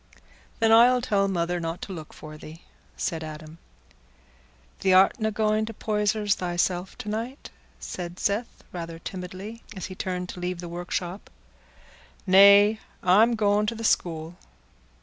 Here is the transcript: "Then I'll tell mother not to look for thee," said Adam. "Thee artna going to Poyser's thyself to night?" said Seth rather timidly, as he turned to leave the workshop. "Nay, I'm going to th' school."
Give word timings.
"Then 0.57 0.71
I'll 0.71 0.99
tell 0.99 1.27
mother 1.27 1.59
not 1.59 1.79
to 1.83 1.93
look 1.93 2.11
for 2.11 2.35
thee," 2.35 2.63
said 2.97 3.23
Adam. 3.23 3.59
"Thee 4.79 4.89
artna 4.93 5.31
going 5.31 5.67
to 5.67 5.75
Poyser's 5.75 6.33
thyself 6.33 6.97
to 6.97 7.07
night?" 7.09 7.51
said 7.79 8.17
Seth 8.17 8.63
rather 8.71 8.97
timidly, 8.97 9.61
as 9.75 9.85
he 9.85 9.93
turned 9.93 10.29
to 10.29 10.39
leave 10.39 10.59
the 10.59 10.67
workshop. 10.67 11.29
"Nay, 12.25 12.79
I'm 13.03 13.35
going 13.35 13.67
to 13.67 13.75
th' 13.75 13.85
school." 13.85 14.37